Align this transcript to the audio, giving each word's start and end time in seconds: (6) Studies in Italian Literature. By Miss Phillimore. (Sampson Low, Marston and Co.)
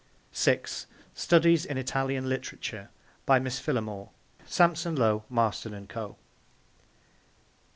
(6) 0.31 0.87
Studies 1.13 1.63
in 1.63 1.77
Italian 1.77 2.27
Literature. 2.27 2.89
By 3.27 3.37
Miss 3.37 3.59
Phillimore. 3.59 4.09
(Sampson 4.47 4.95
Low, 4.95 5.25
Marston 5.29 5.75
and 5.75 5.87
Co.) 5.87 6.17